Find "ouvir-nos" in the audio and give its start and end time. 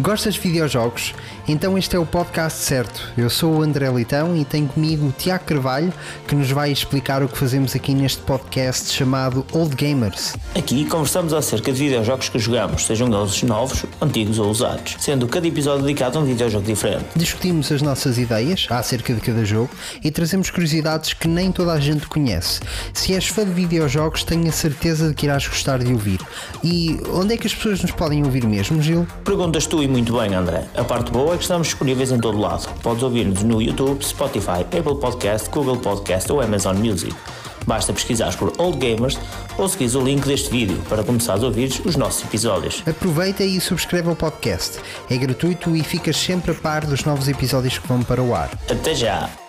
33.02-33.42